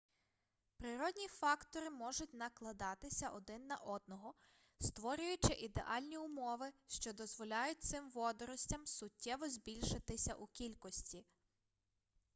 [0.77, 4.33] природні фактори можуть накладатися один на одного
[4.79, 11.25] створюючи ідеальні умови що дозволяють цим водоростям суттєво збільшитися у кількості